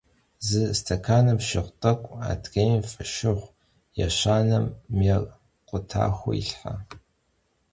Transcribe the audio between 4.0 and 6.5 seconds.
ещанэм— мел къутахуэ